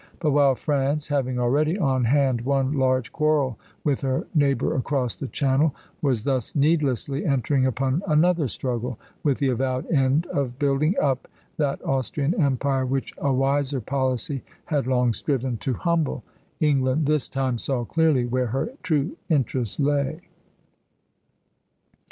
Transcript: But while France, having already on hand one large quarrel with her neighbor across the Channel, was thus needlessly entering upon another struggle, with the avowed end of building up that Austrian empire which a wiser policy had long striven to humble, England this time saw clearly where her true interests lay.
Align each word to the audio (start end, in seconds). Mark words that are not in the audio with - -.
But 0.19 0.31
while 0.31 0.55
France, 0.55 1.09
having 1.09 1.37
already 1.37 1.77
on 1.77 2.05
hand 2.05 2.41
one 2.41 2.73
large 2.73 3.11
quarrel 3.11 3.59
with 3.83 4.01
her 4.01 4.25
neighbor 4.33 4.73
across 4.75 5.15
the 5.15 5.27
Channel, 5.27 5.75
was 6.01 6.23
thus 6.23 6.55
needlessly 6.55 7.23
entering 7.23 7.67
upon 7.67 8.01
another 8.07 8.47
struggle, 8.47 8.97
with 9.21 9.37
the 9.37 9.49
avowed 9.49 9.85
end 9.91 10.25
of 10.33 10.57
building 10.57 10.95
up 10.99 11.27
that 11.57 11.85
Austrian 11.85 12.33
empire 12.41 12.83
which 12.83 13.13
a 13.19 13.31
wiser 13.31 13.79
policy 13.79 14.41
had 14.65 14.87
long 14.87 15.13
striven 15.13 15.57
to 15.57 15.75
humble, 15.75 16.23
England 16.59 17.05
this 17.05 17.29
time 17.29 17.59
saw 17.59 17.85
clearly 17.85 18.25
where 18.25 18.47
her 18.47 18.71
true 18.81 19.17
interests 19.29 19.79
lay. 19.79 20.21